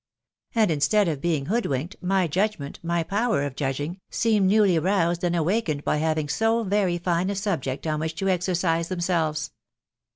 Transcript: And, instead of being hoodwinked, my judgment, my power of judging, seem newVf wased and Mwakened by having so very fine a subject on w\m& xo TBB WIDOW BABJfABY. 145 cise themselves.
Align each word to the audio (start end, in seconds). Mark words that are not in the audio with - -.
And, 0.55 0.71
instead 0.71 1.07
of 1.07 1.21
being 1.21 1.45
hoodwinked, 1.45 1.95
my 2.01 2.25
judgment, 2.25 2.79
my 2.81 3.03
power 3.03 3.43
of 3.43 3.55
judging, 3.55 3.99
seem 4.09 4.49
newVf 4.49 4.81
wased 4.81 5.23
and 5.23 5.35
Mwakened 5.35 5.83
by 5.83 5.97
having 5.97 6.27
so 6.27 6.63
very 6.63 6.97
fine 6.97 7.29
a 7.29 7.35
subject 7.35 7.85
on 7.85 7.99
w\m& 7.99 8.09
xo 8.09 8.09
TBB 8.09 8.09
WIDOW 8.09 8.13
BABJfABY. 8.15 8.25
145 8.25 8.79
cise 8.79 8.87
themselves. 8.87 9.51